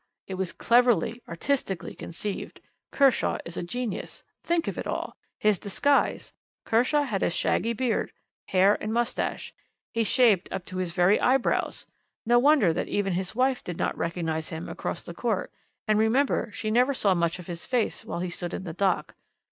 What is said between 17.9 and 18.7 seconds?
while he stood in